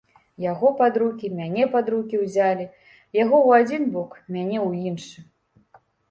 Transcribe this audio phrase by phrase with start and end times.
[0.51, 2.65] Яго пад рукі, мяне пад рукі ўзялі,
[3.23, 5.19] яго ў адзін бок, мяне ў іншы.